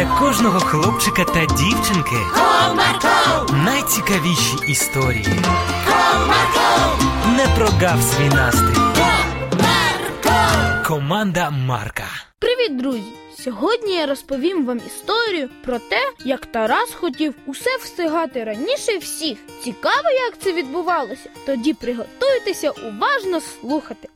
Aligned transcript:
для 0.00 0.18
кожного 0.18 0.60
хлопчика 0.60 1.24
та 1.24 1.46
дівчинки 1.46 2.16
Comarco, 2.34 3.64
найцікавіші 3.64 4.56
історії. 4.68 5.26
Comarco, 5.86 7.36
Не 7.36 7.46
прогав 7.56 8.02
свій 8.02 8.28
настрій. 8.28 8.80
Comarco. 8.96 10.86
Команда 10.86 11.50
Марка. 11.50 12.04
Привіт, 12.38 12.76
друзі! 12.76 13.12
Сьогодні 13.38 13.94
я 13.94 14.06
розповім 14.06 14.66
вам 14.66 14.80
історію 14.86 15.48
про 15.64 15.78
те, 15.78 16.12
як 16.24 16.46
Тарас 16.46 16.90
хотів 16.94 17.34
усе 17.46 17.76
встигати 17.82 18.44
раніше 18.44 18.98
всіх. 18.98 19.38
Цікаво, 19.64 20.10
як 20.28 20.38
це 20.38 20.52
відбувалося. 20.52 21.30
Тоді 21.46 21.74
приготуйтеся 21.74 22.70
уважно 22.70 23.40
слухати. 23.40 24.08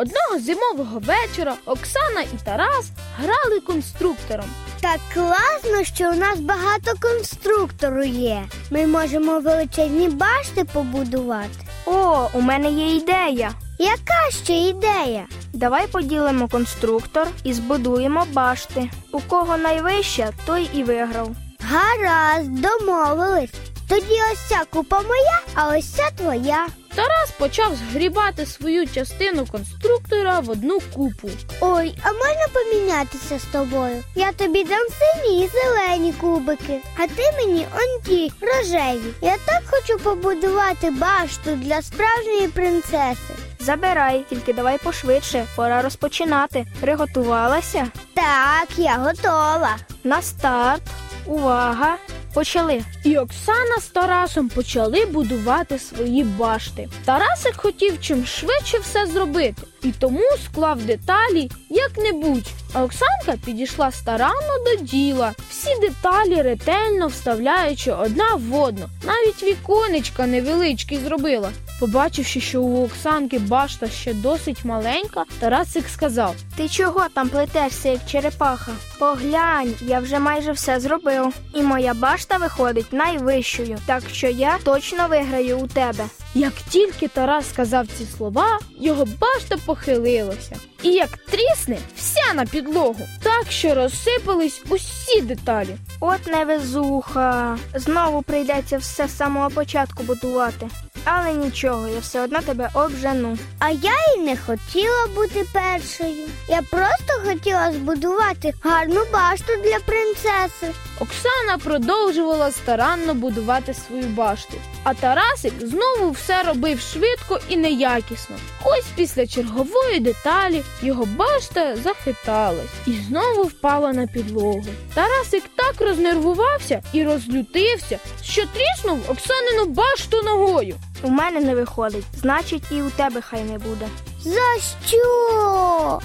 Одного 0.00 0.38
зимового 0.38 0.98
вечора 1.00 1.54
Оксана 1.66 2.20
і 2.20 2.44
Тарас 2.44 2.90
грали 3.16 3.60
конструктором. 3.60 4.46
Так 4.80 5.00
класно, 5.14 5.84
що 5.84 6.10
у 6.10 6.14
нас 6.14 6.40
багато 6.40 6.92
конструктору 7.00 8.04
є. 8.04 8.42
Ми 8.70 8.86
можемо 8.86 9.40
величезні 9.40 10.08
башти 10.08 10.64
побудувати. 10.64 11.58
О, 11.86 12.28
у 12.32 12.40
мене 12.40 12.70
є 12.70 12.96
ідея. 12.96 13.52
Яка 13.78 14.30
ще 14.44 14.52
ідея? 14.54 15.26
Давай 15.52 15.86
поділимо 15.86 16.48
конструктор 16.48 17.26
і 17.44 17.52
збудуємо 17.52 18.26
башти. 18.32 18.90
У 19.12 19.20
кого 19.20 19.56
найвища, 19.56 20.32
той 20.46 20.70
і 20.74 20.82
виграв. 20.82 21.30
Гаразд, 21.60 22.60
домовились. 22.60 23.52
Тоді 23.88 24.18
ось 24.32 24.48
ця 24.48 24.62
купа 24.70 25.00
моя, 25.00 25.40
а 25.54 25.76
ось 25.76 25.90
ця 25.92 26.10
твоя. 26.10 26.66
Тарас 26.98 27.30
почав 27.38 27.74
згрібати 27.74 28.46
свою 28.46 28.86
частину 28.86 29.46
конструктора 29.46 30.40
в 30.40 30.50
одну 30.50 30.78
купу. 30.94 31.30
Ой, 31.60 31.94
а 32.02 32.12
можна 32.12 32.46
помінятися 32.52 33.38
з 33.38 33.42
тобою? 33.42 34.04
Я 34.14 34.32
тобі 34.32 34.64
дам 34.64 34.86
сині 34.98 35.44
і 35.44 35.48
зелені 35.48 36.12
кубики, 36.12 36.78
а 36.96 37.06
ти 37.06 37.22
мені 37.36 37.66
он 37.74 38.02
ті 38.04 38.32
рожеві. 38.40 39.12
Я 39.22 39.36
так 39.46 39.62
хочу 39.70 39.98
побудувати 39.98 40.90
башту 40.90 41.50
для 41.50 41.82
справжньої 41.82 42.48
принцеси. 42.48 43.34
Забирай, 43.60 44.24
тільки 44.30 44.52
давай 44.52 44.78
пошвидше, 44.78 45.46
пора 45.56 45.82
розпочинати. 45.82 46.66
Приготувалася? 46.80 47.86
Так, 48.14 48.68
я 48.76 48.94
готова. 48.94 49.76
На 50.04 50.22
старт. 50.22 50.82
Увага! 51.26 51.96
Почали. 52.34 52.82
І 53.04 53.18
Оксана 53.18 53.78
з 53.80 53.86
Тарасом 53.86 54.48
почали 54.48 55.06
будувати 55.06 55.78
свої 55.78 56.24
башти. 56.24 56.88
Тарасик 57.04 57.56
хотів 57.56 58.00
чим 58.00 58.26
швидше 58.26 58.78
все 58.78 59.06
зробити, 59.06 59.62
і 59.82 59.92
тому 59.92 60.24
склав 60.44 60.82
деталі 60.82 61.50
як-небудь. 61.70 62.46
А 62.72 62.84
Оксанка 62.84 63.34
підійшла 63.44 63.90
старанно 63.92 64.64
до 64.66 64.84
діла, 64.84 65.32
всі 65.50 65.80
деталі 65.80 66.42
ретельно 66.42 67.06
вставляючи 67.06 67.92
одна 67.92 68.34
в 68.34 68.54
одну. 68.54 68.88
Навіть 69.04 69.42
віконечка 69.42 70.26
невеличкі 70.26 70.98
зробила. 70.98 71.50
Побачивши, 71.78 72.40
що 72.40 72.62
у 72.62 72.84
Оксанки 72.84 73.38
башта 73.38 73.88
ще 73.88 74.14
досить 74.14 74.64
маленька, 74.64 75.24
Тарасик 75.38 75.88
сказав: 75.88 76.34
Ти 76.56 76.68
чого 76.68 77.06
там 77.14 77.28
плетешся, 77.28 77.88
як 77.88 78.00
черепаха? 78.06 78.72
Поглянь, 78.98 79.74
я 79.80 79.98
вже 79.98 80.18
майже 80.18 80.52
все 80.52 80.80
зробив. 80.80 81.34
І 81.54 81.62
моя 81.62 81.94
башта 81.94 82.36
виходить 82.36 82.92
найвищою, 82.92 83.78
так 83.86 84.02
що 84.12 84.26
я 84.26 84.58
точно 84.64 85.08
виграю 85.08 85.58
у 85.58 85.66
тебе. 85.66 86.04
Як 86.34 86.52
тільки 86.70 87.08
Тарас 87.08 87.48
сказав 87.48 87.86
ці 87.98 88.04
слова, 88.04 88.58
його 88.80 89.04
башта 89.04 89.56
похилилася. 89.66 90.56
І 90.82 90.88
як 90.88 91.16
трісне 91.16 91.78
вся 91.96 92.34
на 92.34 92.46
підлогу, 92.46 93.08
так 93.22 93.52
що 93.52 93.74
розсипались 93.74 94.62
усі 94.68 95.20
деталі. 95.20 95.76
От 96.00 96.26
невезуха. 96.26 97.58
Знову 97.74 98.22
прийдеться 98.22 98.78
все 98.78 99.08
з 99.08 99.16
самого 99.16 99.50
початку 99.50 100.02
будувати. 100.02 100.68
Але 101.04 101.32
нічого, 101.32 101.88
я 101.88 101.98
все 101.98 102.20
одно 102.20 102.40
тебе 102.40 102.70
обжену. 102.74 103.38
А 103.58 103.70
я 103.70 103.92
й 104.16 104.20
не 104.20 104.36
хотіла 104.36 105.06
бути 105.14 105.44
першою. 105.52 106.26
Я 106.48 106.62
просто 106.62 107.12
хотіла 107.24 107.72
збудувати 107.72 108.52
гарну 108.62 109.00
башту 109.12 109.52
для 109.64 109.78
принцеси. 109.86 110.74
Оксана 111.00 111.58
продовжувала 111.64 112.50
старанно 112.50 113.14
будувати 113.14 113.74
свою 113.74 114.04
башту, 114.04 114.54
а 114.84 114.94
Тарасик 114.94 115.52
знову 115.60 116.10
все 116.10 116.42
робив 116.42 116.80
швидко 116.80 117.40
і 117.48 117.56
неякісно. 117.56 118.36
Ось 118.64 118.84
після 118.96 119.26
чергової 119.26 120.00
деталі 120.00 120.62
його 120.82 121.06
башта 121.06 121.76
захиталась 121.76 122.70
і 122.86 122.92
знову 122.92 123.42
впала 123.42 123.92
на 123.92 124.06
підлогу. 124.06 124.66
Тарасик 124.94 125.44
так 125.56 125.74
рознервувався 125.80 126.82
і 126.92 127.04
розлютився, 127.04 127.98
що 128.22 128.42
тріснув 128.46 129.10
Оксанину 129.10 129.66
башту 129.66 130.22
ногою. 130.22 130.76
У 131.02 131.08
мене 131.08 131.40
не 131.40 131.54
виходить, 131.54 132.04
значить, 132.20 132.62
і 132.70 132.82
у 132.82 132.90
тебе 132.90 133.20
хай 133.20 133.42
не 133.42 133.58
буде. 133.58 133.88
За 134.24 134.60
що? 134.86 135.57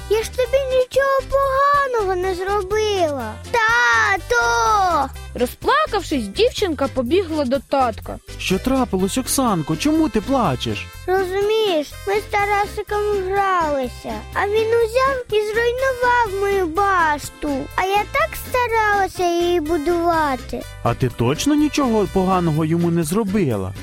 Я 0.10 0.24
ж 0.24 0.30
тобі 0.32 0.58
нічого 0.72 1.20
поганого 1.30 2.16
не 2.16 2.36
зробила. 2.36 3.34
Тато! 3.52 5.10
Розплакавшись, 5.36 6.28
дівчинка 6.28 6.88
побігла 6.88 7.46
до 7.46 7.60
татка. 7.60 8.20
Що 8.38 8.60
трапилось, 8.60 9.18
Оксанко? 9.18 9.76
Чому 9.76 10.10
ти 10.10 10.22
плачеш? 10.22 10.86
Розумієш, 11.08 11.88
ми 12.08 12.14
з 12.20 12.24
Тарасиком 12.24 13.24
гралися, 13.28 14.14
а 14.34 14.48
він 14.48 14.68
узяв 14.68 15.26
і 15.32 15.42
зруйнував 15.42 16.42
мою 16.42 16.68
башту. 16.68 17.50
А 17.76 17.84
я 17.84 18.04
так 18.14 18.30
старалася 18.50 19.24
її 19.26 19.60
будувати. 19.60 20.64
А 20.84 20.94
ти 20.94 21.10
точно 21.10 21.56
нічого 21.56 22.08
поганого 22.14 22.66
йому 22.66 22.92
не 22.92 23.04
зробила? 23.04 23.74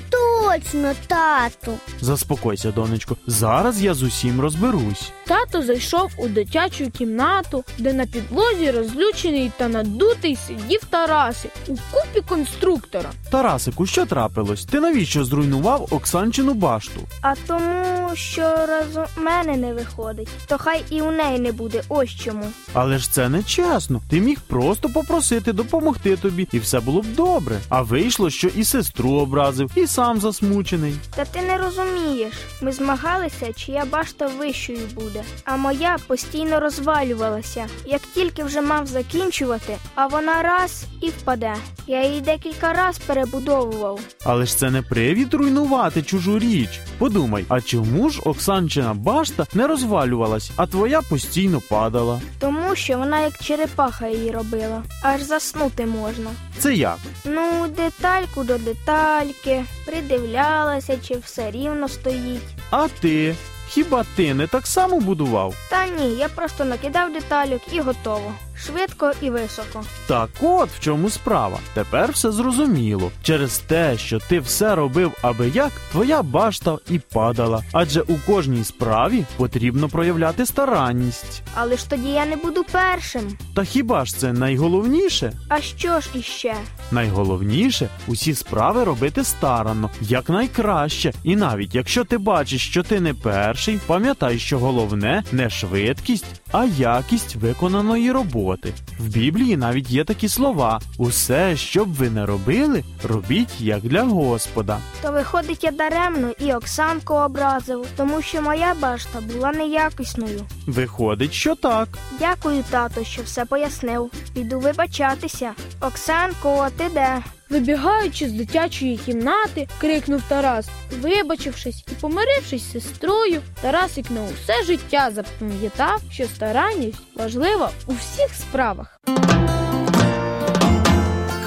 Точно, 0.51 0.95
тату. 1.07 1.79
Заспокойся, 2.01 2.73
донечко. 2.73 3.17
Зараз 3.27 3.83
я 3.83 3.95
з 3.95 4.03
усім 4.03 4.41
розберусь. 4.41 5.13
Тато 5.27 5.63
зайшов 5.63 6.11
у 6.17 6.29
дитячу 6.29 6.91
кімнату, 6.91 7.65
де 7.79 7.93
на 7.93 8.07
підлозі 8.07 8.71
розлючений 8.71 9.53
та 9.57 9.69
надутий 9.69 10.37
сидів 10.47 10.81
Тарасик 10.91 11.51
у 11.69 11.73
купі 11.73 12.27
конструктора. 12.29 13.11
Тарасику, 13.31 13.87
що 13.87 14.07
трапилось? 14.07 14.65
Ти 14.65 14.81
навіщо 14.81 15.25
зруйнував 15.25 15.87
Оксанчину 15.91 16.55
башту? 16.55 17.01
А 17.23 17.35
тому, 17.47 18.11
що 18.15 18.43
раз 18.43 19.09
у 19.17 19.21
мене 19.21 19.57
не 19.57 19.75
виходить, 19.75 20.29
то 20.47 20.59
хай 20.59 20.85
і 20.91 21.03
у 21.03 21.11
неї 21.11 21.39
не 21.39 21.53
буде. 21.53 21.83
Ось 21.89 22.11
чому. 22.11 22.45
Але 22.73 22.99
ж 22.99 23.11
це 23.11 23.29
не 23.29 23.43
чесно. 23.43 24.01
Ти 24.09 24.21
міг 24.21 24.41
просто 24.41 24.89
попросити 24.89 25.53
допомогти 25.53 26.17
тобі, 26.17 26.49
і 26.53 26.59
все 26.59 26.81
було 26.81 27.03
б 27.03 27.07
добре. 27.17 27.59
А 27.69 27.83
вийшло, 27.83 28.31
що 28.31 28.49
і 28.49 28.65
сестру 28.65 29.11
образив, 29.11 29.71
і 29.75 29.87
сам 29.87 30.21
засмучений. 30.41 30.95
Та 31.17 31.25
ти 31.25 31.43
не 31.43 31.59
розумієш. 31.59 32.35
Ми 32.63 32.73
змагалися, 32.73 33.53
чия 33.53 33.85
башта 33.85 34.27
вищою 34.27 34.81
буде. 34.95 35.23
А 35.45 35.57
моя 35.57 35.97
постійно 36.07 36.61
розвалювалася. 36.61 37.67
Як 37.87 38.01
тільки 38.15 38.45
вже 38.45 38.61
мав 38.61 38.87
закінчувати, 38.87 39.77
а 39.95 40.07
вона 40.07 40.43
раз 40.43 40.85
і 41.03 41.09
впаде. 41.09 41.55
Я 41.87 42.07
її 42.07 42.21
декілька 42.21 42.73
раз 42.73 42.99
перебудовував. 42.99 44.01
Але 44.25 44.47
ж 44.47 44.57
це 44.57 44.71
не 44.71 44.83
привід 44.83 45.35
руйнувати 45.35 46.03
чужу 46.03 46.39
річ. 46.39 46.81
Подумай, 46.99 47.45
а 47.49 47.61
чому 47.61 48.11
ж 48.11 48.21
Оксанчина 48.25 48.95
башта 48.95 49.47
не 49.55 49.67
розвалювалась, 49.67 50.51
а 50.57 50.67
твоя 50.67 51.01
постійно 51.03 51.61
падала? 51.71 52.21
Тому 52.39 52.75
що 52.77 52.99
вона 52.99 53.21
як 53.21 53.39
черепаха 53.39 54.09
її 54.09 54.31
робила. 54.31 54.83
Аж 55.03 55.23
заснути 55.23 55.87
можна. 55.87 56.31
Це 56.61 56.75
як? 56.75 56.99
Ну, 57.25 57.67
детальку 57.77 58.45
до 58.45 58.59
детальки, 58.59 59.65
придивлялася, 59.87 60.99
чи 61.09 61.15
все 61.19 61.51
рівно 61.51 61.89
стоїть. 61.89 62.43
А 62.71 62.89
ти? 62.89 63.35
Хіба 63.69 64.05
ти 64.17 64.35
не 64.35 64.47
так 64.47 64.67
само 64.67 65.01
будував? 65.01 65.55
Та 65.71 65.87
ні, 65.87 66.11
я 66.15 66.29
просто 66.29 66.65
накидав 66.65 67.13
деталюк 67.13 67.61
і 67.73 67.81
готово. 67.81 68.33
Швидко 68.67 69.13
і 69.23 69.31
високо. 69.31 69.85
Так 70.07 70.29
от 70.41 70.69
в 70.71 70.81
чому 70.81 71.11
справа. 71.11 71.59
Тепер 71.75 72.13
все 72.13 72.33
зрозуміло. 72.33 73.11
Через 73.23 73.59
те, 73.59 73.99
що 73.99 74.19
ти 74.19 74.41
все 74.41 74.75
робив 74.75 75.13
аби 75.23 75.49
як, 75.55 75.73
твоя 75.93 76.23
башта 76.23 76.79
і 76.91 76.99
падала. 76.99 77.63
Адже 77.73 78.01
у 78.01 78.15
кожній 78.27 78.65
справі 78.65 79.25
потрібно 79.37 79.89
проявляти 79.89 80.47
старанність. 80.47 81.43
Але 81.55 81.77
ж 81.77 81.91
тоді 81.91 82.09
я 82.09 82.27
не 82.27 82.37
буду 82.37 82.65
першим. 82.73 83.39
Та 83.55 83.65
хіба 83.65 84.05
ж 84.05 84.17
це 84.17 84.33
найголовніше? 84.33 85.33
А 85.49 85.61
що 85.61 86.01
ж 86.01 86.09
іще? 86.15 86.55
Найголовніше 86.91 87.89
усі 88.07 88.35
справи 88.35 88.85
робити 88.85 89.25
старанно, 89.25 89.91
якнайкраще. 90.01 91.13
І 91.25 91.37
навіть 91.37 91.75
якщо 91.75 92.05
ти 92.05 92.19
бачиш, 92.19 92.67
що 92.69 92.83
ти 92.83 93.01
не 93.01 93.15
перший, 93.15 93.81
пам'ятай, 93.87 94.39
що 94.39 94.59
головне 94.59 95.23
не 95.33 95.51
швидкість, 95.51 96.40
а 96.53 96.65
якість 96.65 97.37
виконаної 97.37 98.13
роботи. 98.13 98.73
В 98.99 99.07
Біблії 99.07 99.57
навіть 99.57 99.91
є 99.91 100.05
такі 100.05 100.29
слова: 100.29 100.81
усе, 100.99 101.57
що 101.57 101.85
б 101.85 101.95
ви 101.95 102.11
не 102.11 102.27
робили, 102.27 102.85
робіть 103.09 103.61
як 103.61 103.81
для 103.81 104.03
Господа. 104.03 104.79
То 105.03 105.13
виходить, 105.13 105.65
я 105.65 105.71
даремно 105.71 106.31
і 106.41 106.53
Оксанку 106.53 107.15
образив, 107.15 107.87
тому 107.97 108.23
що 108.23 108.43
моя 108.43 108.75
башта 108.81 109.21
була 109.21 109.53
неякісною. 109.53 110.41
Виходить, 110.67 111.33
що 111.33 111.55
так. 111.55 111.89
Дякую, 112.19 112.65
тато, 112.71 113.05
що 113.05 113.23
все 113.23 113.45
пояснив. 113.45 114.11
Піду 114.35 114.61
вибачатися. 114.61 115.53
Оксанко, 115.81 116.69
ти 116.77 116.85
де? 116.95 117.23
Вибігаючи 117.51 118.29
з 118.29 118.33
дитячої 118.33 118.97
кімнати, 118.97 119.69
крикнув 119.81 120.23
Тарас. 120.29 120.69
Вибачившись 121.01 121.85
і 121.93 121.95
помирившись 122.01 122.63
з 122.63 122.73
сестрою, 122.73 123.41
Тарасик 123.61 124.11
на 124.11 124.21
усе 124.23 124.65
життя 124.65 125.11
запам'ятав, 125.15 126.01
що 126.11 126.25
старанність 126.25 127.17
важлива 127.17 127.71
у 127.87 127.93
всіх 127.93 128.35
справах. 128.35 129.01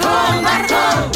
Комарко, 0.00 1.13